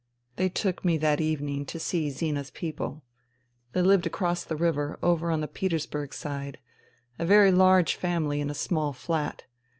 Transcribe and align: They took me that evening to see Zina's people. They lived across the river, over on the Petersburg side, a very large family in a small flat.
They 0.35 0.49
took 0.49 0.83
me 0.83 0.97
that 0.97 1.21
evening 1.21 1.63
to 1.67 1.79
see 1.79 2.09
Zina's 2.09 2.49
people. 2.49 3.03
They 3.73 3.83
lived 3.83 4.07
across 4.07 4.43
the 4.43 4.55
river, 4.55 4.97
over 5.03 5.29
on 5.29 5.41
the 5.41 5.47
Petersburg 5.47 6.11
side, 6.15 6.57
a 7.19 7.23
very 7.27 7.51
large 7.51 7.93
family 7.93 8.41
in 8.41 8.49
a 8.49 8.55
small 8.55 8.93
flat. 8.93 9.43